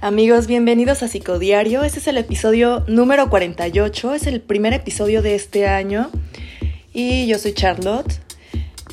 Amigos, 0.00 0.46
bienvenidos 0.46 1.02
a 1.02 1.08
Psicodiario. 1.08 1.82
Este 1.82 1.98
es 1.98 2.06
el 2.06 2.18
episodio 2.18 2.84
número 2.86 3.28
48, 3.28 4.14
es 4.14 4.28
el 4.28 4.40
primer 4.40 4.72
episodio 4.72 5.22
de 5.22 5.34
este 5.34 5.66
año 5.66 6.12
y 6.92 7.26
yo 7.26 7.36
soy 7.36 7.52
Charlotte. 7.52 8.20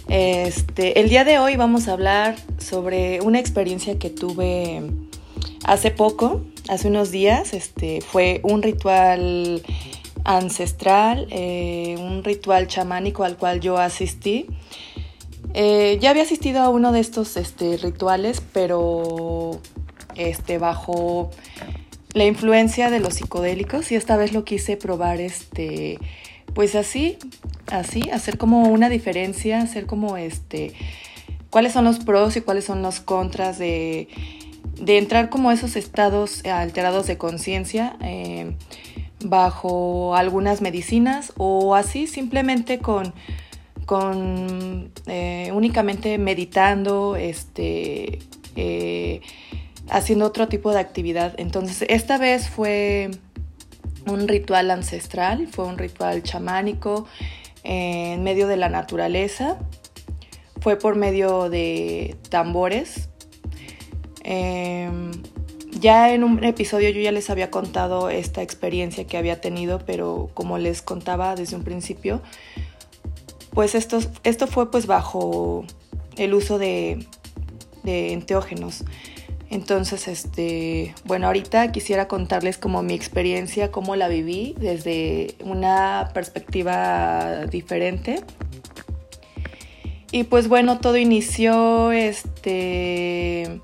Este, 0.08 1.00
el 1.00 1.10
día 1.10 1.24
de 1.24 1.38
hoy 1.38 1.58
vamos 1.58 1.88
a 1.88 1.94
hablar 1.94 2.36
sobre 2.58 3.22
una 3.22 3.40
experiencia 3.40 4.00
que 4.00 4.10
tuve 4.10 4.82
hace 5.64 5.92
poco, 5.92 6.44
hace 6.70 6.88
unos 6.88 7.12
días. 7.12 7.54
Este, 7.54 8.02
fue 8.02 8.40
un 8.42 8.64
ritual 8.64 9.62
ancestral, 10.24 11.28
eh, 11.30 11.98
un 12.00 12.24
ritual 12.24 12.66
chamánico 12.66 13.24
al 13.24 13.38
cual 13.38 13.60
yo 13.60 13.78
asistí. 13.78 14.48
Eh, 15.54 16.00
ya 16.02 16.10
había 16.10 16.24
asistido 16.24 16.64
a 16.64 16.70
uno 16.70 16.92
de 16.92 17.00
estos 17.00 17.38
este, 17.38 17.78
rituales, 17.78 18.42
pero 18.54 19.62
este, 20.16 20.58
bajo 20.58 21.32
la 22.14 22.26
influencia 22.26 22.90
de 22.90 23.00
los 23.00 23.16
psicodélicos 23.16 23.92
y 23.92 23.96
esta 23.96 24.18
vez 24.18 24.34
lo 24.34 24.46
quise 24.46 24.78
probar 24.78 25.20
este, 25.20 26.00
pues 26.54 26.76
así, 26.76 27.18
así, 27.68 28.10
hacer 28.10 28.38
como 28.38 28.64
una 28.64 28.90
diferencia, 28.90 29.60
hacer 29.60 29.86
como 29.86 30.18
este, 30.18 30.74
cuáles 31.50 31.74
son 31.74 31.86
los 31.86 32.00
pros 32.00 32.38
y 32.38 32.42
cuáles 32.42 32.66
son 32.66 32.82
los 32.82 33.00
contras 33.02 33.58
de, 33.58 34.08
de 34.80 34.98
entrar 34.98 35.30
como 35.30 35.52
esos 35.52 35.76
estados 35.76 36.44
alterados 36.46 37.08
de 37.08 37.18
conciencia 37.18 37.98
eh, 38.02 38.56
bajo 39.24 40.16
algunas 40.16 40.62
medicinas 40.62 41.34
o 41.38 41.76
así 41.76 42.08
simplemente 42.08 42.80
con 42.80 43.14
con 43.86 44.92
eh, 45.06 45.52
únicamente 45.54 46.18
meditando, 46.18 47.16
este, 47.16 48.20
eh, 48.56 49.22
haciendo 49.90 50.26
otro 50.26 50.48
tipo 50.48 50.72
de 50.72 50.80
actividad. 50.80 51.34
Entonces, 51.38 51.86
esta 51.90 52.18
vez 52.18 52.50
fue 52.50 53.12
un 54.08 54.28
ritual 54.28 54.72
ancestral, 54.72 55.48
fue 55.48 55.66
un 55.66 55.78
ritual 55.78 56.24
chamánico 56.24 57.08
en 57.64 58.24
medio 58.24 58.48
de 58.48 58.58
la 58.58 58.70
naturaleza, 58.70 59.58
fue 60.62 60.78
por 60.78 60.96
medio 60.96 61.50
de 61.50 62.16
tambores. 62.30 63.10
Em, 64.24 65.12
ya 65.80 66.14
en 66.14 66.24
un 66.24 66.44
episodio 66.44 66.90
yo 66.90 67.02
ya 67.02 67.12
les 67.12 67.30
había 67.30 67.52
contado 67.52 68.10
esta 68.10 68.42
experiencia 68.42 69.06
que 69.06 69.18
había 69.18 69.42
tenido, 69.42 69.80
pero 69.86 70.30
como 70.34 70.58
les 70.58 70.82
contaba 70.82 71.36
desde 71.36 71.56
un 71.56 71.64
principio, 71.64 72.22
pues 73.52 73.76
esto, 73.76 74.00
esto 74.24 74.48
fue 74.48 74.72
pues 74.72 74.86
bajo 74.86 75.66
el 76.18 76.34
uso 76.34 76.58
de, 76.58 77.06
de 77.84 78.14
enteógenos. 78.14 78.84
Entonces, 79.50 80.08
este, 80.08 80.96
bueno, 81.06 81.28
ahorita 81.28 81.72
quisiera 81.72 82.08
contarles 82.08 82.58
como 82.58 82.82
mi 82.82 82.94
experiencia, 82.94 83.72
cómo 83.72 83.96
la 83.96 84.08
viví 84.08 84.56
desde 84.60 85.36
una 85.44 86.10
perspectiva 86.14 87.46
diferente. 87.46 88.24
Y 90.12 90.24
pues 90.24 90.48
bueno, 90.48 90.80
todo 90.80 90.98
inició 90.98 91.92
este 91.92 93.62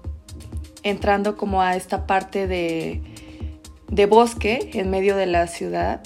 entrando 0.83 1.38
como 1.38 1.61
a 1.61 1.75
esta 1.75 2.07
parte 2.07 2.47
de, 2.47 3.01
de 3.88 4.06
bosque 4.06 4.72
en 4.73 4.89
medio 4.89 5.16
de 5.16 5.25
la 5.27 5.47
ciudad. 5.47 6.01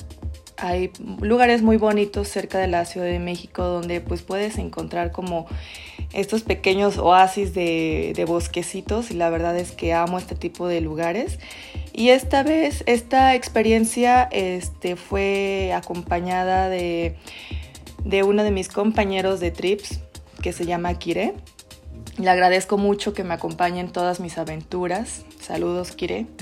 Hay 0.58 0.92
lugares 1.20 1.62
muy 1.62 1.78
bonitos 1.78 2.28
cerca 2.28 2.60
de 2.60 2.68
la 2.68 2.86
Ciudad 2.86 3.08
de 3.08 3.20
México 3.20 3.64
donde 3.64 4.02
pues 4.02 4.22
puedes 4.22 4.58
encontrar 4.58 5.12
como 5.12 5.48
estos 6.16 6.44
pequeños 6.44 6.98
oasis 6.98 7.54
de, 7.54 8.26
bosquecitos 8.28 9.12
y 9.12 9.16
la 9.16 9.30
verdad 9.30 9.58
es 9.58 9.72
que 9.72 9.94
amo 9.94 10.18
este 10.18 10.36
tipo 10.36 10.68
de 10.68 10.82
lugares. 10.82 11.40
Y 11.94 12.10
esta 12.10 12.44
vez, 12.44 12.84
esta 12.88 13.36
experiencia 13.36 14.28
este, 14.32 14.96
fue 14.96 15.72
acompañada 15.74 16.70
de, 16.70 17.16
de 18.04 18.24
uno 18.24 18.44
de 18.44 18.52
mis 18.52 18.70
compañeros 18.70 19.40
de 19.40 19.52
trips 19.52 20.00
que 20.42 20.54
se 20.54 20.66
llama 20.66 20.94
Kire. 20.98 21.34
Le 22.18 22.30
agradezco 22.30 22.78
mucho 22.78 23.14
que 23.14 23.24
me 23.24 23.34
acompañe 23.34 23.82
en 23.82 23.92
todas 23.92 24.20
mis 24.22 24.38
aventuras. 24.38 25.26
Saludos, 25.42 25.92
Kire. 25.92 26.26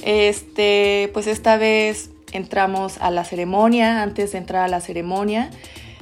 Este, 0.00 1.10
pues 1.12 1.26
esta 1.26 1.56
vez 1.56 2.10
entramos 2.32 2.98
a 3.00 3.10
la 3.10 3.24
ceremonia. 3.24 4.00
Antes 4.02 4.30
de 4.30 4.38
entrar 4.38 4.62
a 4.62 4.68
la 4.68 4.80
ceremonia, 4.80 5.50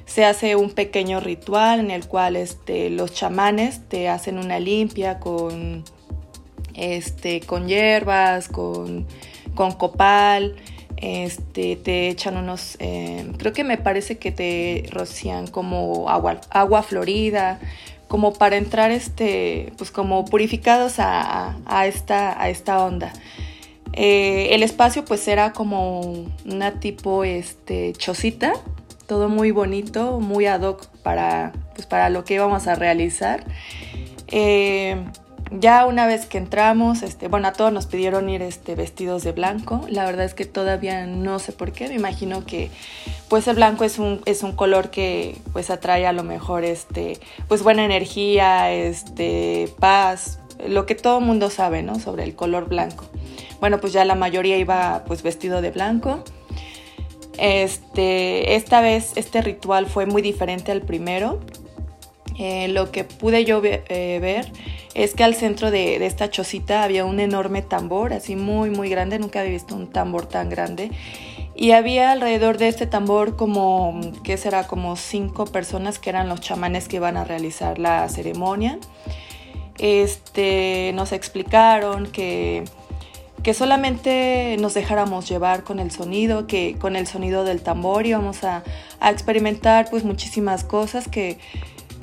se 0.06 0.24
hace 0.24 0.56
un 0.56 0.70
pequeño 0.70 1.20
ritual 1.20 1.80
en 1.80 1.90
el 1.90 2.06
cual 2.06 2.36
este, 2.36 2.90
los 2.90 3.12
chamanes 3.12 3.80
te 3.88 4.08
hacen 4.08 4.38
una 4.38 4.60
limpia 4.60 5.18
con, 5.18 5.84
este, 6.74 7.40
con 7.40 7.66
hierbas, 7.66 8.48
con, 8.48 9.06
con 9.54 9.72
copal, 9.72 10.54
este, 10.96 11.76
te 11.76 12.08
echan 12.08 12.36
unos, 12.36 12.76
eh, 12.78 13.30
creo 13.36 13.52
que 13.52 13.64
me 13.64 13.78
parece 13.78 14.16
que 14.16 14.30
te 14.30 14.84
rocían 14.90 15.48
como 15.48 16.08
agua, 16.08 16.40
agua 16.50 16.82
florida, 16.84 17.58
como 18.06 18.32
para 18.32 18.56
entrar 18.56 18.92
este, 18.92 19.72
pues 19.76 19.90
como 19.90 20.24
purificados 20.24 20.94
a, 20.98 21.56
esta, 21.86 22.40
a 22.40 22.48
esta 22.48 22.84
onda. 22.84 23.12
Eh, 23.92 24.50
el 24.52 24.62
espacio 24.62 25.04
pues 25.04 25.26
era 25.26 25.52
como 25.52 26.26
una 26.44 26.78
tipo 26.78 27.24
este, 27.24 27.92
chocita 27.94 28.52
todo 29.06 29.28
muy 29.28 29.50
bonito, 29.50 30.20
muy 30.20 30.46
ad 30.46 30.62
hoc 30.62 30.86
para, 31.02 31.52
pues, 31.74 31.86
para 31.86 32.10
lo 32.10 32.24
que 32.24 32.34
íbamos 32.34 32.66
a 32.66 32.74
realizar. 32.74 33.44
Eh, 34.28 35.04
ya 35.52 35.86
una 35.86 36.06
vez 36.06 36.26
que 36.26 36.38
entramos, 36.38 37.02
este, 37.02 37.28
bueno, 37.28 37.48
a 37.48 37.52
todos 37.52 37.72
nos 37.72 37.86
pidieron 37.86 38.28
ir 38.28 38.42
este, 38.42 38.74
vestidos 38.74 39.22
de 39.22 39.32
blanco. 39.32 39.84
La 39.88 40.04
verdad 40.04 40.24
es 40.24 40.34
que 40.34 40.44
todavía 40.44 41.06
no 41.06 41.38
sé 41.38 41.52
por 41.52 41.72
qué. 41.72 41.88
Me 41.88 41.94
imagino 41.94 42.44
que 42.44 42.70
pues 43.28 43.46
el 43.48 43.56
blanco 43.56 43.84
es 43.84 43.98
un, 43.98 44.20
es 44.24 44.42
un 44.42 44.52
color 44.52 44.90
que 44.90 45.36
pues 45.52 45.70
atrae 45.70 46.06
a 46.06 46.12
lo 46.12 46.24
mejor 46.24 46.64
este, 46.64 47.20
pues 47.48 47.62
buena 47.62 47.84
energía, 47.84 48.72
este, 48.72 49.72
paz, 49.78 50.40
lo 50.66 50.86
que 50.86 50.94
todo 50.94 51.20
mundo 51.20 51.50
sabe, 51.50 51.82
¿no? 51.82 52.00
Sobre 52.00 52.24
el 52.24 52.34
color 52.34 52.68
blanco. 52.68 53.04
Bueno, 53.60 53.80
pues 53.80 53.92
ya 53.92 54.04
la 54.04 54.14
mayoría 54.14 54.58
iba 54.58 55.04
pues 55.06 55.22
vestido 55.22 55.62
de 55.62 55.70
blanco. 55.70 56.24
Este, 57.38 58.54
esta 58.54 58.80
vez 58.80 59.12
este 59.16 59.42
ritual 59.42 59.86
fue 59.86 60.06
muy 60.06 60.22
diferente 60.22 60.72
al 60.72 60.82
primero. 60.82 61.40
Eh, 62.38 62.68
lo 62.68 62.90
que 62.90 63.04
pude 63.04 63.44
yo 63.44 63.62
eh, 63.64 64.18
ver 64.20 64.52
es 64.94 65.14
que 65.14 65.24
al 65.24 65.34
centro 65.34 65.70
de, 65.70 66.04
esta 66.04 66.30
chocita 66.30 66.82
había 66.82 67.04
un 67.04 67.18
enorme 67.18 67.62
tambor, 67.62 68.12
así 68.12 68.36
muy, 68.36 68.70
muy 68.70 68.88
grande. 68.88 69.18
Nunca 69.18 69.40
había 69.40 69.52
visto 69.52 69.74
un 69.74 69.90
tambor 69.90 70.26
tan 70.26 70.48
grande. 70.48 70.90
Y 71.54 71.70
había 71.70 72.12
alrededor 72.12 72.58
de 72.58 72.68
este 72.68 72.86
tambor 72.86 73.36
como, 73.36 73.98
¿qué 74.22 74.36
será? 74.36 74.66
Como 74.66 74.96
cinco 74.96 75.46
personas 75.46 75.98
que 75.98 76.10
eran 76.10 76.28
los 76.28 76.40
chamanes 76.40 76.88
que 76.88 76.96
iban 76.96 77.16
a 77.16 77.24
realizar 77.24 77.78
la 77.78 78.06
ceremonia. 78.10 78.78
Este, 79.78 80.92
nos 80.94 81.12
explicaron 81.12 82.06
que 82.06 82.64
que 83.46 83.54
solamente 83.54 84.56
nos 84.58 84.74
dejáramos 84.74 85.28
llevar 85.28 85.62
con 85.62 85.78
el 85.78 85.92
sonido, 85.92 86.48
que 86.48 86.74
con 86.80 86.96
el 86.96 87.06
sonido 87.06 87.44
del 87.44 87.60
tambor 87.60 88.04
íbamos 88.04 88.42
a, 88.42 88.64
a 88.98 89.10
experimentar 89.12 89.88
pues 89.88 90.02
muchísimas 90.02 90.64
cosas 90.64 91.06
que 91.06 91.38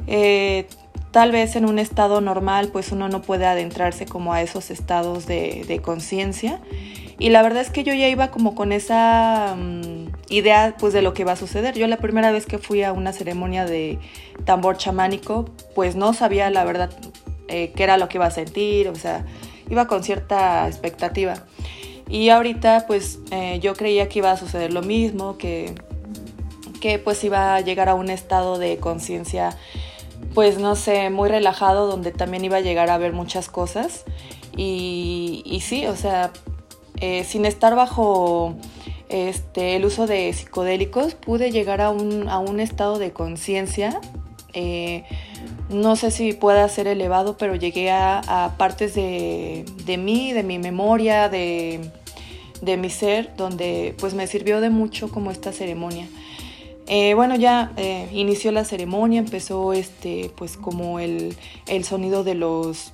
eh, 0.07 0.67
tal 1.11 1.33
vez 1.33 1.57
en 1.57 1.65
un 1.65 1.79
estado 1.79 2.21
normal 2.21 2.69
pues 2.71 2.93
uno 2.93 3.09
no 3.09 3.21
puede 3.21 3.45
adentrarse 3.45 4.05
como 4.05 4.31
a 4.31 4.41
esos 4.41 4.71
estados 4.71 5.25
de, 5.25 5.81
conciencia. 5.83 6.61
Y 7.19 7.27
la 7.27 7.41
verdad 7.41 7.61
es 7.61 7.71
que 7.71 7.83
yo 7.83 7.93
ya 7.93 8.07
iba 8.07 8.31
como 8.31 8.55
con 8.55 8.71
esa 8.71 9.57
mm, 9.57 10.13
idea 10.29 10.77
pues 10.79 10.93
de 10.93 11.01
lo 11.01 11.13
que 11.13 11.25
va 11.25 11.33
a 11.33 11.35
suceder. 11.35 11.77
Yo 11.77 11.87
la 11.87 11.97
primera 11.97 12.31
vez 12.31 12.45
que 12.45 12.57
fui 12.57 12.83
a 12.83 12.93
una 12.93 13.11
ceremonia 13.11 13.65
de 13.65 13.99
tambor 14.45 14.77
chamánico 14.77 15.43
pues 15.75 15.97
no 15.97 16.13
sabía 16.13 16.49
la 16.51 16.63
verdad 16.63 16.89
eh, 17.49 17.73
qué 17.75 17.83
era 17.83 17.97
lo 17.97 18.07
que 18.07 18.17
iba 18.17 18.27
a 18.27 18.31
sentir, 18.31 18.87
o 18.87 18.95
sea, 18.95 19.25
iba 19.73 19.87
con 19.87 20.03
cierta 20.03 20.67
expectativa. 20.67 21.35
Y 22.09 22.29
ahorita 22.29 22.85
pues 22.87 23.19
eh, 23.31 23.59
yo 23.61 23.75
creía 23.75 24.09
que 24.09 24.19
iba 24.19 24.31
a 24.31 24.37
suceder 24.37 24.73
lo 24.73 24.81
mismo, 24.81 25.37
que, 25.37 25.75
que 26.79 26.99
pues 26.99 27.23
iba 27.23 27.55
a 27.55 27.61
llegar 27.61 27.89
a 27.89 27.95
un 27.95 28.09
estado 28.09 28.57
de 28.57 28.77
conciencia 28.77 29.57
pues 30.33 30.57
no 30.57 30.75
sé, 30.75 31.09
muy 31.09 31.29
relajado, 31.29 31.87
donde 31.87 32.11
también 32.11 32.43
iba 32.45 32.57
a 32.57 32.61
llegar 32.61 32.89
a 32.89 32.97
ver 32.97 33.13
muchas 33.13 33.49
cosas. 33.49 34.03
Y, 34.55 35.43
y 35.45 35.61
sí, 35.61 35.85
o 35.85 35.95
sea, 35.95 36.31
eh, 36.99 37.23
sin 37.23 37.45
estar 37.45 37.75
bajo 37.75 38.55
este, 39.09 39.75
el 39.75 39.85
uso 39.85 40.07
de 40.07 40.31
psicodélicos, 40.33 41.15
pude 41.15 41.51
llegar 41.51 41.81
a 41.81 41.89
un, 41.89 42.29
a 42.29 42.39
un 42.39 42.59
estado 42.59 42.99
de 42.99 43.11
conciencia. 43.11 43.99
Eh, 44.53 45.03
no 45.69 45.95
sé 45.95 46.11
si 46.11 46.33
pueda 46.33 46.67
ser 46.69 46.87
elevado, 46.87 47.37
pero 47.37 47.55
llegué 47.55 47.91
a, 47.91 48.55
partes 48.57 48.95
de, 48.95 49.65
mí, 49.97 50.33
de 50.33 50.43
mi 50.43 50.59
memoria, 50.59 51.29
de, 51.29 51.79
mi 52.61 52.89
ser, 52.89 53.35
donde 53.35 53.95
pues 53.99 54.13
me 54.13 54.27
sirvió 54.27 54.61
de 54.61 54.69
mucho 54.69 55.09
como 55.09 55.31
esta 55.31 55.51
ceremonia. 55.51 56.07
Eh, 56.87 57.13
bueno, 57.13 57.35
ya 57.35 57.71
eh, 57.77 58.09
inició 58.11 58.51
la 58.51 58.65
ceremonia, 58.65 59.19
empezó 59.19 59.71
este, 59.71 60.31
pues 60.35 60.57
como 60.57 60.99
el, 60.99 61.35
sonido 61.83 62.23
de 62.23 62.35
los, 62.35 62.93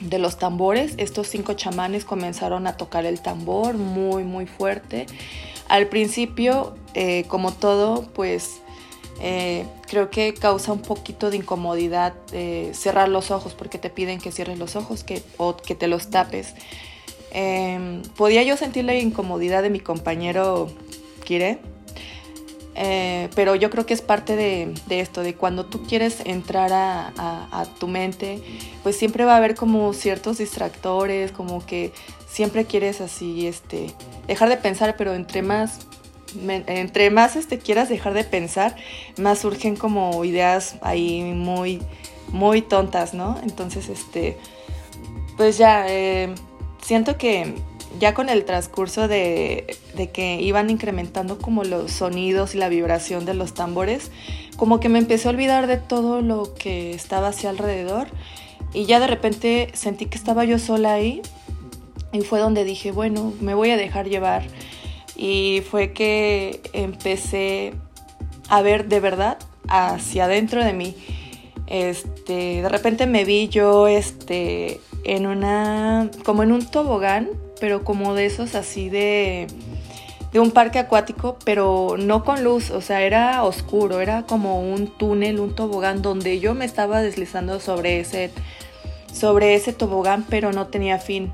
de 0.00 0.18
los 0.18 0.38
tambores. 0.38 0.94
Estos 0.96 1.28
cinco 1.28 1.52
chamanes 1.52 2.04
comenzaron 2.04 2.66
a 2.66 2.76
tocar 2.76 3.04
el 3.04 3.20
tambor 3.20 3.74
muy, 3.74 4.24
muy 4.24 4.46
fuerte. 4.46 5.06
Al 5.68 5.88
principio, 5.88 6.74
eh, 6.94 7.24
como 7.28 7.52
todo, 7.52 8.02
pues 8.14 8.62
eh, 9.20 9.66
creo 9.86 10.10
que 10.10 10.34
causa 10.34 10.72
un 10.72 10.82
poquito 10.82 11.30
de 11.30 11.36
incomodidad 11.36 12.14
cerrar 12.72 13.08
los 13.08 13.30
ojos 13.30 13.54
porque 13.54 13.78
te 13.78 13.90
piden 13.90 14.20
que 14.20 14.32
cierres 14.32 14.58
los 14.58 14.76
ojos 14.76 15.04
que, 15.04 15.22
o 15.36 15.56
que 15.56 15.74
te 15.74 15.86
los 15.86 16.10
tapes. 16.10 16.54
Em, 17.30 18.02
podía 18.16 18.44
yo 18.44 18.56
sentir 18.56 18.84
la 18.84 18.94
incomodidad 18.94 19.62
de 19.62 19.70
mi 19.70 19.80
compañero 19.80 20.68
Kire, 21.24 21.58
eh, 22.76 23.28
pero 23.34 23.54
yo 23.54 23.70
creo 23.70 23.86
que 23.86 23.94
es 23.94 24.02
parte 24.02 24.36
de, 24.36 24.72
esto, 24.88 25.22
de 25.22 25.34
cuando 25.34 25.66
tú 25.66 25.82
quieres 25.82 26.20
entrar 26.24 26.70
a, 26.72 27.66
tu 27.78 27.88
mente, 27.88 28.40
pues 28.82 28.96
siempre 28.96 29.24
va 29.24 29.34
a 29.34 29.36
haber 29.38 29.54
como 29.54 29.92
ciertos 29.94 30.38
distractores, 30.38 31.32
como 31.32 31.64
que 31.64 31.92
siempre 32.28 32.64
quieres 32.64 33.00
así, 33.00 33.46
este, 33.46 33.92
dejar 34.26 34.48
de 34.48 34.56
pensar, 34.56 34.96
pero 34.96 35.14
entre 35.14 35.42
más, 35.42 35.86
entre 36.48 37.10
más 37.10 37.36
este, 37.36 37.58
quieras 37.58 37.88
dejar 37.88 38.14
de 38.14 38.24
pensar, 38.24 38.76
más 39.18 39.40
surgen 39.40 39.76
como 39.76 40.24
ideas 40.24 40.76
ahí 40.82 41.22
muy, 41.22 41.80
muy 42.32 42.62
tontas, 42.62 43.14
¿no? 43.14 43.38
Entonces, 43.42 43.88
este, 43.88 44.36
pues 45.36 45.58
ya, 45.58 45.86
eh, 45.88 46.34
siento 46.82 47.16
que 47.16 47.54
ya 47.98 48.14
con 48.14 48.28
el 48.28 48.44
transcurso 48.44 49.08
de, 49.08 49.76
que 50.12 50.40
iban 50.40 50.70
incrementando 50.70 51.38
como 51.38 51.64
los 51.64 51.92
sonidos 51.92 52.54
y 52.54 52.58
la 52.58 52.68
vibración 52.68 53.24
de 53.24 53.34
los 53.34 53.54
tambores, 53.54 54.10
como 54.56 54.80
que 54.80 54.88
me 54.88 54.98
empecé 54.98 55.28
a 55.28 55.30
olvidar 55.30 55.66
de 55.66 55.76
todo 55.76 56.20
lo 56.20 56.54
que 56.54 56.92
estaba 56.92 57.28
hacia 57.28 57.50
alrededor 57.50 58.08
y 58.72 58.86
ya 58.86 59.00
de 59.00 59.06
repente 59.06 59.70
sentí 59.74 60.06
que 60.06 60.18
estaba 60.18 60.44
yo 60.44 60.58
sola 60.58 60.94
ahí 60.94 61.22
y 62.12 62.20
fue 62.20 62.40
donde 62.40 62.64
dije, 62.64 62.90
bueno, 62.90 63.32
me 63.40 63.54
voy 63.54 63.70
a 63.70 63.76
dejar 63.76 64.08
llevar 64.08 64.44
y 65.16 65.62
fue 65.70 65.92
que 65.92 66.60
empecé 66.72 67.74
a 68.48 68.62
ver 68.62 68.88
de 68.88 69.00
verdad 69.00 69.38
hacia 69.68 70.24
adentro 70.24 70.64
de 70.64 70.72
mí. 70.72 70.96
Este, 71.66 72.62
de 72.62 72.68
repente 72.68 73.06
me 73.06 73.24
vi 73.24 73.48
yo 73.48 73.88
este 73.88 74.80
en 75.04 75.26
una 75.26 76.10
como 76.24 76.42
en 76.42 76.52
un 76.52 76.66
tobogán 76.66 77.28
pero 77.60 77.84
como 77.84 78.14
de 78.14 78.26
esos 78.26 78.54
así 78.54 78.90
de, 78.90 79.46
de 80.32 80.40
un 80.40 80.50
parque 80.50 80.78
acuático, 80.78 81.38
pero 81.44 81.96
no 81.98 82.24
con 82.24 82.44
luz, 82.44 82.70
o 82.70 82.80
sea, 82.80 83.02
era 83.02 83.42
oscuro, 83.44 84.00
era 84.00 84.24
como 84.24 84.60
un 84.60 84.86
túnel, 84.88 85.40
un 85.40 85.54
tobogán 85.54 86.02
donde 86.02 86.40
yo 86.40 86.54
me 86.54 86.64
estaba 86.64 87.00
deslizando 87.00 87.60
sobre 87.60 88.00
ese, 88.00 88.30
sobre 89.12 89.54
ese 89.54 89.72
tobogán, 89.72 90.26
pero 90.28 90.52
no 90.52 90.66
tenía 90.66 90.98
fin. 90.98 91.32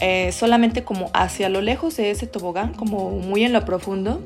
Eh, 0.00 0.30
solamente 0.32 0.84
como 0.84 1.10
hacia 1.14 1.48
lo 1.48 1.62
lejos 1.62 1.96
de 1.96 2.10
ese 2.10 2.26
tobogán, 2.26 2.74
como 2.74 3.10
muy 3.10 3.44
en 3.44 3.52
lo 3.52 3.64
profundo, 3.64 4.22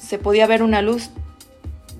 se 0.00 0.18
podía 0.18 0.46
ver 0.46 0.62
una 0.62 0.82
luz, 0.82 1.10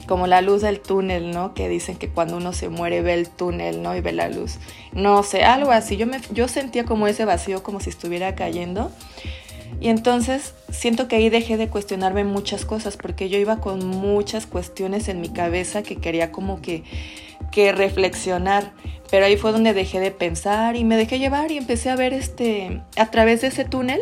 como 0.06 0.26
la 0.26 0.42
luz 0.42 0.62
del 0.62 0.80
túnel, 0.80 1.30
¿no? 1.30 1.54
Que 1.54 1.68
dicen 1.68 1.96
que 1.96 2.08
cuando 2.08 2.36
uno 2.36 2.52
se 2.52 2.68
muere 2.68 3.02
ve 3.02 3.14
el 3.14 3.28
túnel, 3.28 3.82
¿no? 3.82 3.96
Y 3.96 4.00
ve 4.00 4.12
la 4.12 4.28
luz. 4.28 4.58
No 4.92 5.22
sé, 5.22 5.44
algo 5.44 5.70
así. 5.70 5.96
Yo, 5.96 6.06
me, 6.06 6.20
yo 6.32 6.48
sentía 6.48 6.84
como 6.84 7.06
ese 7.06 7.24
vacío, 7.24 7.62
como 7.62 7.80
si 7.80 7.90
estuviera 7.90 8.34
cayendo. 8.34 8.90
Y 9.80 9.88
entonces 9.88 10.54
siento 10.70 11.08
que 11.08 11.16
ahí 11.16 11.30
dejé 11.30 11.56
de 11.56 11.68
cuestionarme 11.68 12.24
muchas 12.24 12.64
cosas, 12.64 12.96
porque 12.96 13.28
yo 13.28 13.38
iba 13.38 13.60
con 13.60 13.84
muchas 13.86 14.46
cuestiones 14.46 15.08
en 15.08 15.20
mi 15.20 15.28
cabeza 15.28 15.82
que 15.82 15.96
quería 15.96 16.32
como 16.32 16.60
que, 16.60 16.84
que 17.54 17.70
reflexionar. 17.72 18.72
Pero 19.10 19.26
ahí 19.26 19.36
fue 19.36 19.52
donde 19.52 19.74
dejé 19.74 20.00
de 20.00 20.10
pensar 20.10 20.74
y 20.76 20.82
me 20.82 20.96
dejé 20.96 21.20
llevar 21.20 21.52
y 21.52 21.56
empecé 21.56 21.88
a 21.88 21.96
ver 21.96 22.12
este, 22.12 22.82
a 22.96 23.10
través 23.10 23.42
de 23.42 23.48
ese 23.48 23.64
túnel, 23.64 24.00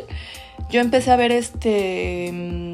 yo 0.70 0.80
empecé 0.80 1.10
a 1.10 1.16
ver 1.16 1.32
este 1.32 2.72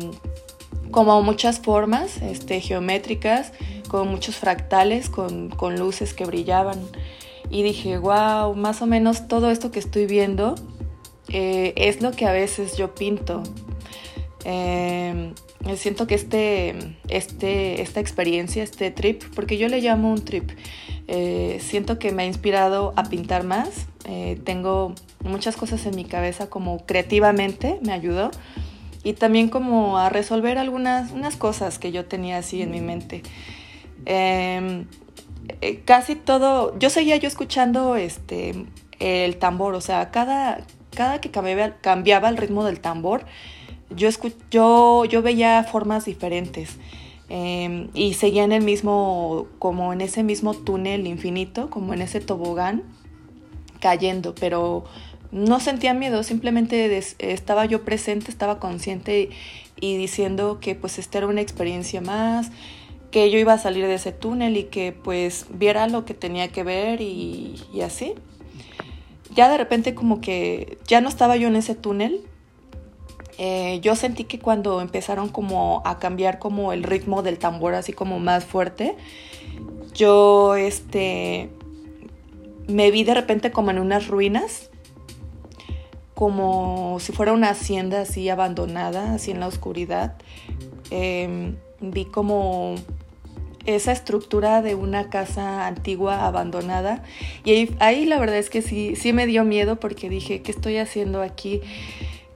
como 0.92 1.20
muchas 1.22 1.58
formas 1.58 2.22
este, 2.22 2.60
geométricas, 2.60 3.52
con 3.88 4.08
muchos 4.08 4.36
fractales, 4.36 5.10
con, 5.10 5.50
luces 5.76 6.14
que 6.14 6.24
brillaban. 6.24 6.78
Y 7.50 7.62
dije, 7.62 7.98
wow, 7.98 8.54
más 8.54 8.82
o 8.82 8.86
menos 8.86 9.28
todo 9.28 9.50
esto 9.50 9.70
que 9.70 9.80
estoy 9.80 10.06
viendo 10.06 10.54
eh, 11.28 11.72
es 11.76 12.00
lo 12.02 12.12
que 12.12 12.26
a 12.26 12.32
veces 12.32 12.76
yo 12.76 12.94
pinto. 12.94 13.42
Eh, 14.44 15.32
siento 15.76 16.06
que 16.06 16.14
este, 16.14 16.74
este, 17.08 17.82
esta 17.82 18.00
experiencia, 18.00 18.62
este 18.62 18.90
trip, 18.90 19.22
porque 19.34 19.58
yo 19.58 19.68
le 19.68 19.80
llamo 19.80 20.10
un 20.12 20.24
trip, 20.24 20.50
eh, 21.06 21.58
siento 21.60 21.98
que 21.98 22.12
me 22.12 22.22
ha 22.22 22.26
inspirado 22.26 22.92
a 22.96 23.04
pintar 23.04 23.44
más. 23.44 23.86
tengo 24.44 24.94
muchas 25.22 25.56
cosas 25.56 25.84
en 25.84 25.94
mi 25.94 26.04
cabeza 26.04 26.48
como 26.48 26.78
creativamente, 26.86 27.78
me 27.82 27.92
ayudó 27.92 28.30
y 29.02 29.12
también 29.14 29.48
como 29.48 29.98
a 29.98 30.08
resolver 30.08 30.58
algunas 30.58 31.12
unas 31.12 31.36
cosas 31.36 31.78
que 31.78 31.92
yo 31.92 32.06
tenía 32.06 32.38
así 32.38 32.62
en 32.62 32.70
mi 32.70 32.80
mente. 32.80 33.22
Em, 34.06 34.86
eh, 35.60 35.80
casi 35.84 36.14
todo, 36.14 36.78
yo 36.78 36.90
seguía 36.90 37.16
yo 37.16 37.28
escuchando 37.28 37.96
este, 37.96 38.66
el 38.98 39.36
tambor, 39.36 39.74
o 39.74 39.80
sea, 39.80 40.10
cada, 40.10 40.60
cada 40.94 41.20
que 41.20 41.30
cambiaba, 41.30 41.76
cambiaba 41.80 42.28
el 42.28 42.36
ritmo 42.36 42.64
del 42.64 42.80
tambor, 42.80 43.24
yo, 43.90 44.08
yo, 44.50 45.04
yo 45.04 45.22
veía 45.22 45.64
formas 45.64 46.04
diferentes. 46.04 46.76
Em, 47.30 47.88
y 47.92 48.14
seguía 48.14 48.44
en 48.44 48.52
el 48.52 48.62
mismo, 48.62 49.46
como 49.58 49.92
en 49.92 50.00
ese 50.00 50.22
mismo 50.22 50.54
túnel 50.54 51.06
infinito, 51.06 51.68
como 51.68 51.92
en 51.92 52.00
ese 52.00 52.20
tobogán, 52.20 52.84
cayendo, 53.80 54.34
pero 54.34 54.84
no 55.30 55.60
sentía 55.60 55.92
miedo, 55.92 56.22
simplemente 56.22 56.96
estaba 57.18 57.66
yo 57.66 57.84
presente, 57.84 58.30
estaba 58.30 58.58
consciente 58.58 59.30
y, 59.80 59.96
diciendo 59.96 60.58
que 60.60 60.74
pues 60.74 60.98
esta 60.98 61.18
era 61.18 61.26
una 61.26 61.42
experiencia 61.42 62.00
más, 62.00 62.50
que 63.10 63.30
yo 63.30 63.38
iba 63.38 63.52
a 63.52 63.58
salir 63.58 63.86
de 63.86 63.94
ese 63.94 64.12
túnel 64.12 64.56
y 64.56 64.64
que 64.64 64.92
pues 64.92 65.46
viera 65.50 65.86
lo 65.86 66.04
que 66.04 66.14
tenía 66.14 66.48
que 66.48 66.62
ver 66.62 67.00
y, 67.00 67.62
así. 67.84 68.14
Ya 69.34 69.48
de 69.50 69.58
repente 69.58 69.94
como 69.94 70.20
que 70.20 70.78
ya 70.86 71.00
no 71.00 71.08
estaba 71.08 71.36
yo 71.36 71.48
en 71.48 71.56
ese 71.56 71.74
túnel. 71.74 72.22
Eh, 73.38 73.78
yo 73.82 73.94
sentí 73.94 74.24
que 74.24 74.40
cuando 74.40 74.80
empezaron 74.80 75.28
como 75.28 75.80
a 75.84 75.98
cambiar 75.98 76.40
como 76.40 76.72
el 76.72 76.82
ritmo 76.82 77.22
del 77.22 77.38
tambor 77.38 77.74
así 77.74 77.92
como 77.92 78.18
más 78.18 78.44
fuerte, 78.44 78.96
yo 79.94 80.56
este 80.56 81.50
me 82.66 82.90
vi 82.90 83.04
de 83.04 83.14
repente 83.14 83.50
como 83.50 83.70
en 83.70 83.78
unas 83.78 84.08
ruinas 84.08 84.70
como 86.14 86.98
si 86.98 87.12
fuera 87.12 87.32
una 87.32 87.50
hacienda 87.50 88.00
así 88.00 88.28
abandonada, 88.28 89.14
así 89.14 89.30
en 89.30 89.38
la 89.38 89.46
oscuridad. 89.46 90.16
Em, 90.90 91.54
vi 91.80 92.06
como 92.06 92.74
esa 93.66 93.92
estructura 93.92 94.62
de 94.62 94.74
una 94.74 95.10
casa 95.10 95.68
antigua 95.68 96.26
abandonada 96.26 97.04
y 97.44 97.70
ahí, 97.78 98.04
la 98.04 98.18
verdad 98.18 98.38
es 98.38 98.50
que 98.50 98.62
sí, 98.62 98.96
sí 98.96 99.12
me 99.12 99.26
dio 99.26 99.44
miedo 99.44 99.78
porque 99.78 100.08
dije, 100.08 100.42
¿qué 100.42 100.50
estoy 100.50 100.78
haciendo 100.78 101.22
aquí? 101.22 101.60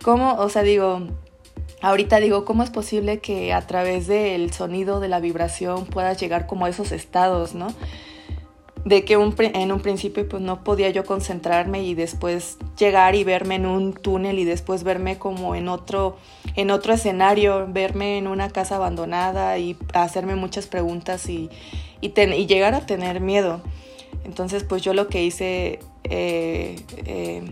¿Cómo? 0.03 0.35
O 0.35 0.49
sea, 0.49 0.63
digo, 0.63 1.01
ahorita 1.81 2.21
digo, 2.21 2.45
¿cómo 2.45 2.63
es 2.63 2.71
posible 2.71 3.21
que 3.21 3.53
a 3.53 3.67
través 3.67 4.07
del 4.07 4.53
sonido, 4.53 5.01
de 5.01 5.09
la 5.09 5.21
vibración 5.21 5.87
puedas 5.87 6.21
llegar 6.21 6.47
como 6.47 6.67
a 6.67 6.69
esos 6.69 6.93
estados, 6.93 7.55
¿no? 7.55 7.69
de 8.85 9.05
que 9.05 9.15
en 9.15 9.73
un 9.73 9.81
principio 9.81 10.29
pues 10.29 10.43
no 10.43 10.65
podía 10.65 10.91
yo 10.91 11.05
concentrarme 11.05 11.85
y 11.85 11.95
después 11.95 12.59
llegar 12.77 13.15
y 13.15 13.23
verme 13.23 13.57
en 13.57 13.67
un 13.67 13.93
túnel 13.93 14.39
y 14.39 14.45
después 14.45 14.83
verme 14.83 15.19
como 15.19 15.55
en 15.55 15.69
otro 15.69 16.17
en 16.57 16.71
otro 16.71 16.93
escenario, 16.93 17.67
verme 17.69 18.19
en 18.19 18.27
una 18.27 18.51
casa 18.51 18.77
abandonada 18.77 19.57
y 19.59 19.77
hacerme 19.95 20.35
muchas 20.35 20.67
preguntas 20.67 21.29
y, 21.29 21.49
y, 22.01 22.11
llegar 22.47 22.75
a 22.75 22.85
tener 22.85 23.21
miedo. 23.21 23.63
Entonces 24.25 24.65
pues 24.65 24.83
yo 24.83 24.95
lo 24.95 25.09
que 25.09 25.23
hice, 25.23 25.79
eh, 26.05 26.81
eh, 27.07 27.45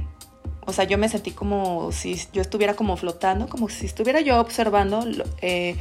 o 0.66 0.72
sea, 0.72 0.84
yo 0.84 0.98
me 0.98 1.08
sentí 1.08 1.30
como 1.30 1.90
si 1.92 2.20
yo 2.32 2.42
estuviera 2.42 2.74
como 2.74 2.96
flotando, 2.96 3.48
como 3.48 3.68
si 3.68 3.86
estuviera 3.86 4.20
yo 4.20 4.40
observando 4.40 5.04
eh, 5.40 5.76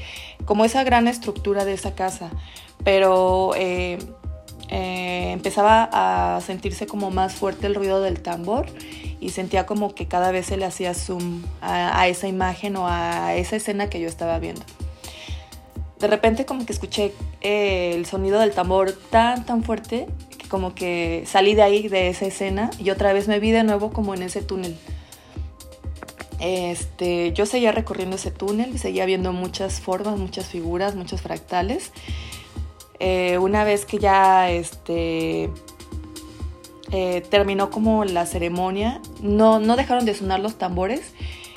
como 0.45 0.65
esa 0.65 0.83
gran 0.83 1.07
estructura 1.07 1.65
de 1.65 1.73
esa 1.73 1.95
casa, 1.95 2.29
pero 2.83 3.51
eh, 3.55 3.99
empezaba 4.69 5.89
a 5.91 6.41
sentirse 6.41 6.87
como 6.87 7.11
más 7.11 7.33
fuerte 7.33 7.67
el 7.67 7.75
ruido 7.75 8.01
del 8.01 8.21
tambor 8.21 8.67
y 9.19 9.29
sentía 9.29 9.65
como 9.65 9.93
que 9.93 10.07
cada 10.07 10.31
vez 10.31 10.45
se 10.47 10.57
le 10.57 10.65
hacía 10.65 10.93
zoom 10.93 11.43
a, 11.61 12.07
esa 12.07 12.27
imagen 12.27 12.77
o 12.77 12.87
a 12.87 13.35
esa 13.35 13.57
escena 13.57 13.89
que 13.89 13.99
yo 13.99 14.07
estaba 14.07 14.39
viendo. 14.39 14.61
De 15.99 16.07
repente 16.07 16.45
como 16.45 16.65
que 16.65 16.71
escuché 16.71 17.13
eh, 17.41 17.91
el 17.93 18.05
sonido 18.05 18.39
del 18.39 18.51
tambor 18.51 18.93
tan 19.09 19.45
tan 19.45 19.63
fuerte 19.63 20.07
como 20.49 20.75
que 20.75 21.23
salí 21.25 21.55
de 21.55 21.61
ahí, 21.61 21.87
de 21.87 22.09
esa 22.09 22.25
escena 22.25 22.69
y 22.79 22.89
otra 22.89 23.13
vez 23.13 23.27
me 23.27 23.39
vi 23.39 23.51
de 23.51 23.63
nuevo 23.63 23.91
como 23.91 24.13
en 24.13 24.23
ese 24.23 24.41
túnel. 24.41 24.77
Este, 26.41 27.33
yo 27.33 27.45
seguía 27.45 27.71
recorriendo 27.71 28.15
ese 28.15 28.31
túnel, 28.31 28.77
seguía 28.79 29.05
viendo 29.05 29.31
muchas 29.33 29.79
formas, 29.79 30.17
muchas 30.17 30.47
figuras, 30.47 30.95
muchos 30.95 31.21
fractales 31.21 31.91
eh, 32.99 33.37
una 33.37 33.63
vez 33.63 33.85
que 33.85 33.97
ya 33.97 34.49
este, 34.51 35.49
eh, 36.91 37.23
terminó 37.29 37.69
como 37.69 38.03
la 38.03 38.25
ceremonia, 38.25 39.01
no, 39.21 39.59
no 39.59 39.77
dejaron 39.77 40.05
de 40.05 40.13
sonar 40.13 40.41
los 40.41 40.57
tambores, 40.57 41.13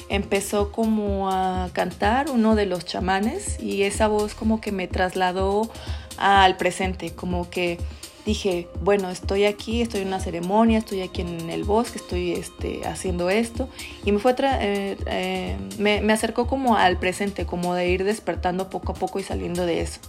empezó 0.09 0.71
como 0.71 1.31
a 1.31 1.71
cantar 1.73 2.31
uno 2.31 2.55
de 2.55 2.67
los 2.67 2.85
chamanes 2.85 3.61
y 3.61 3.83
esa 3.83 4.07
voz 4.07 4.35
como 4.35 4.61
que 4.61 4.71
me 4.71 4.87
trasladó 4.87 5.69
al 6.17 6.57
presente, 6.57 7.11
como 7.11 7.51
que 7.51 7.79
dije, 8.25 8.69
bueno, 8.83 9.11
estoy 9.11 9.45
aquí, 9.45 9.83
estoy 9.83 10.03
en 10.03 10.09
una 10.09 10.21
ceremonia, 10.21 10.79
estoy 10.79 11.03
aquí 11.03 11.23
en 11.23 11.51
el 11.51 11.65
bosque, 11.65 11.99
estoy 11.99 12.33
este, 12.33 12.87
haciendo 12.87 13.31
esto. 13.31 13.69
Y 14.05 14.13
me, 14.13 14.19
fue 14.19 14.35
eh, 14.39 14.97
eh, 15.07 15.57
me, 15.79 16.13
acercó 16.13 16.47
como 16.47 16.77
al 16.77 16.99
presente, 16.99 17.47
como 17.47 17.75
de 17.75 17.89
ir 17.89 18.05
despertando 18.05 18.71
poco 18.71 18.93
a 18.93 18.95
poco 18.95 19.19
y 19.19 19.23
saliendo 19.23 19.67
de 19.67 19.81
eso. 19.81 20.01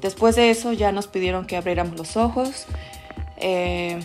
Después 0.00 0.36
de 0.36 0.50
eso 0.50 0.72
ya 0.72 0.92
nos 0.92 1.06
pidieron 1.06 1.46
que 1.46 1.56
abriéramos 1.56 1.98
los 1.98 2.16
ojos. 2.16 2.66
Eh, 3.36 4.00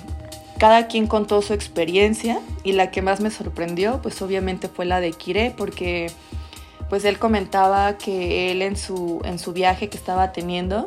cada 0.58 0.88
quien 0.88 1.08
contó 1.08 1.42
su 1.42 1.54
experiencia 1.54 2.40
y 2.64 2.74
la 2.74 2.92
que 2.92 3.02
más 3.02 3.20
me 3.20 3.32
sorprendió 3.32 4.00
pues 4.02 4.22
obviamente 4.22 4.70
fue 4.70 4.86
la 4.86 5.02
de 5.02 5.12
Kire 5.12 5.52
porque 5.58 6.12
pues 6.90 7.04
él 7.04 7.18
comentaba 7.18 7.98
que 7.98 8.52
él 8.52 8.62
en 8.62 8.78
su, 8.78 9.20
en 9.26 9.40
su 9.40 9.52
viaje 9.52 9.90
que 9.90 9.98
estaba 9.98 10.32
teniendo 10.32 10.86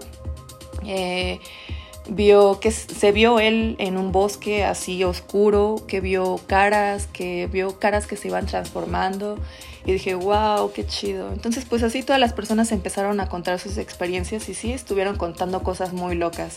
vio 2.09 2.61
que 2.61 2.71
se 2.71 3.13
vio 3.13 3.41
él 3.41 3.77
en 3.79 3.97
un 3.97 4.13
bosque 4.13 4.65
así 4.65 5.05
oscuro, 5.05 5.77
que 5.87 6.01
vio 6.01 6.41
caras, 6.47 7.07
que 7.07 7.49
vio 7.49 7.79
caras 7.79 8.07
que 8.07 8.17
se 8.17 8.29
iban 8.29 8.47
transformando 8.47 9.39
y 9.85 9.93
dije, 9.93 10.15
wow, 10.15 10.73
qué 10.73 10.87
chido. 10.87 11.33
Entonces 11.33 11.65
pues 11.65 11.83
así 11.83 12.03
todas 12.03 12.21
las 12.21 12.33
personas 12.33 12.73
empezaron 12.73 13.21
a 13.21 13.29
contar 13.29 13.59
sus 13.59 13.79
experiencias 13.79 14.49
y 14.49 14.55
sí, 14.55 14.73
estuvieron 14.73 15.17
contando 15.17 15.63
cosas 15.63 15.93
muy 15.93 16.15
locas. 16.15 16.57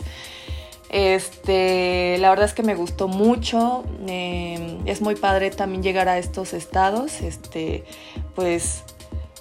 Este, 0.89 2.17
la 2.17 2.31
verdad 2.31 2.45
es 2.45 2.53
que 2.53 2.63
me 2.63 2.73
gustó 2.73 3.07
mucho, 3.07 3.83
eh, 4.07 4.79
es 4.85 5.01
muy 5.01 5.15
padre 5.15 5.51
también 5.51 5.83
llegar 5.83 6.09
a 6.09 6.17
estos 6.17 6.53
estados, 6.53 7.21
este, 7.21 7.83
pues 8.33 8.83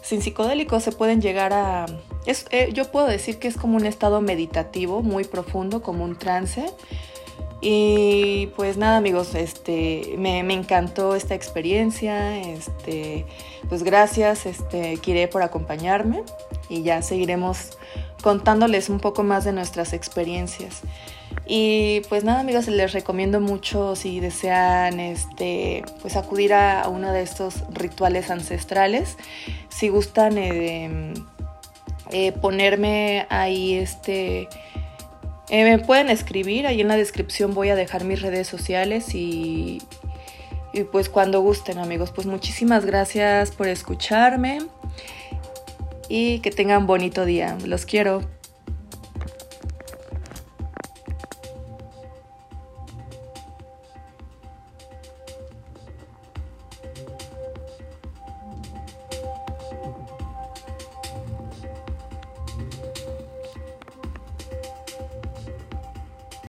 sin 0.03 0.21
psicodélicos 0.21 0.83
se 0.83 0.93
pueden 0.93 1.21
llegar 1.23 1.53
a... 1.55 1.87
Eh, 2.29 2.71
yo 2.75 2.85
puedo 2.91 3.07
decir 3.07 3.39
que 3.39 3.49
es 3.49 3.57
como 3.57 3.77
un 3.77 3.87
estado 3.87 4.21
meditativo 4.21 5.03
muy 5.03 5.25
profundo, 5.25 5.83
como 5.83 6.05
un 6.05 6.17
trance. 6.17 6.67
Y 7.61 8.49
pues 8.55 8.77
nada 8.77 8.99
amigos, 8.99 9.35
este, 9.35 10.15
me, 10.17 10.39
encantó 10.53 11.17
esta 11.17 11.35
experiencia, 11.35 12.39
este, 12.39 13.27
pues 13.69 13.83
gracias 13.83 14.47
este, 14.47 14.97
Kire 14.99 15.27
por 15.27 15.43
acompañarme 15.43 16.23
y 16.69 16.83
ya 16.83 17.03
seguiremos 17.03 17.71
contándoles 18.23 18.89
un 18.89 19.01
poco 19.01 19.25
más 19.25 19.45
de 19.45 19.53
nuestras 19.53 19.93
experiencias. 19.93 20.83
Y 21.47 22.03
pues 22.09 22.23
nada 22.23 22.41
amigos, 22.41 22.69
les 22.69 22.93
recomiendo 22.93 23.41
mucho 23.41 23.97
si 23.97 24.21
desean 24.21 25.01
este, 25.01 25.83
pues 26.01 26.15
acudir 26.15 26.53
a, 26.53 26.87
uno 26.89 27.11
de 27.11 27.23
estos 27.23 27.65
rituales 27.73 28.31
ancestrales. 28.31 29.17
Si 29.69 29.89
gustan 29.89 30.39
eh, 30.39 31.15
eh, 32.11 32.33
ponerme 32.33 33.27
ahí 33.31 33.75
este... 33.75 34.49
Eh, 35.51 35.65
me 35.65 35.79
pueden 35.79 36.11
escribir, 36.11 36.67
ahí 36.67 36.83
en 36.83 36.89
la 36.89 36.97
descripción 36.97 37.55
voy 37.55 37.71
a 37.71 37.75
dejar 37.75 38.05
mis 38.05 38.21
redes 38.21 38.47
sociales 38.47 39.15
y, 39.15 39.81
y 40.75 40.85
pues 40.85 41.09
cuando 41.09 41.41
gusten 41.41 41.79
amigos, 41.79 42.11
pues 42.15 42.27
muchísimas 42.27 42.85
gracias 42.85 43.51
por 43.53 43.67
escucharme 43.67 44.59
y 46.09 46.41
que 46.41 46.51
tengan 46.51 46.87
bonito 46.87 47.25
día. 47.25 47.57
Los 47.65 47.87
quiero. 47.87 48.38